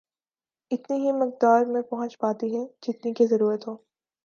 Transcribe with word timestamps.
اتنی 0.71 0.97
ہی 0.97 1.11
مقدار 1.11 1.65
میں 1.65 1.81
پہنچ 1.81 2.17
پاتی 2.17 2.55
ہے 2.55 2.65
جتنی 2.81 3.13
کہ 3.13 3.27
ضرورت 3.27 3.67
ہو 3.67 3.75